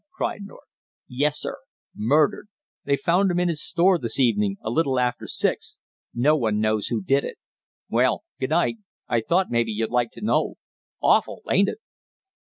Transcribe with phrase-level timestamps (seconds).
[0.11, 0.65] cried North.
[1.07, 1.59] "Yes, sir,
[1.95, 2.47] murdered!
[2.85, 5.77] They found him in his store this evening a little after six.
[6.11, 7.37] No one knows who did it.
[7.87, 8.77] Well, good night,
[9.07, 10.55] I thought maybe you'd like to know.
[11.03, 11.77] Awful, ain't it?"